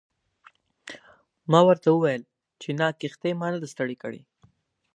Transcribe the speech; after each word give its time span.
ما 1.51 1.59
ورته 1.67 1.87
وویل 1.91 2.23
چې 2.61 2.69
نه 2.79 2.87
کښتۍ 2.99 3.31
ما 3.39 3.47
نه 3.53 3.57
ده 3.61 3.67
ستړې 3.73 3.95
کړې. 4.03 4.21